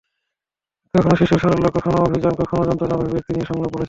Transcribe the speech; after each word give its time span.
কখনো 0.93 1.15
শিশুর 1.15 1.39
সারল্য, 1.39 1.65
কখনো 1.75 1.97
অভিমান, 1.99 2.33
কখনোবা 2.35 2.67
যন্ত্রণার 2.69 2.97
অভিব্যক্তি 2.97 3.31
নিয়ে 3.33 3.47
সংলাপ 3.47 3.59
বলেছেন 3.59 3.69
তিনি। 3.69 3.79